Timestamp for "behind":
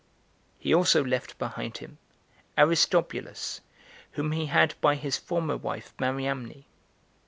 1.37-1.77